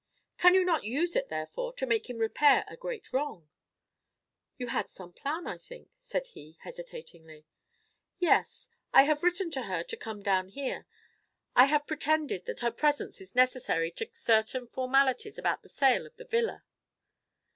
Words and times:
"Can 0.39 0.55
you 0.55 0.65
not 0.65 0.83
use 0.83 1.15
it, 1.15 1.29
therefore, 1.29 1.73
to 1.73 1.85
make 1.85 2.09
him 2.09 2.17
repair 2.17 2.65
a 2.67 2.75
great 2.75 3.13
wrong?" 3.13 3.49
"You 4.57 4.65
had 4.69 4.89
some 4.89 5.13
plan, 5.13 5.45
I 5.45 5.59
think?" 5.59 5.91
said 5.99 6.25
he, 6.25 6.57
hesitatingly. 6.61 7.45
"Yes; 8.17 8.71
I 8.91 9.03
have 9.03 9.21
written 9.21 9.51
to 9.51 9.61
her 9.61 9.83
to 9.83 9.95
come 9.95 10.23
down 10.23 10.47
here. 10.47 10.87
I 11.55 11.65
have 11.65 11.85
pretended 11.85 12.45
that 12.47 12.61
her 12.61 12.71
presence 12.71 13.21
is 13.21 13.35
necessary 13.35 13.91
to 13.91 14.09
certain 14.11 14.65
formalities 14.65 15.37
about 15.37 15.61
the 15.61 15.69
sale 15.69 16.07
of 16.07 16.15
the 16.15 16.25
villa. 16.25 16.63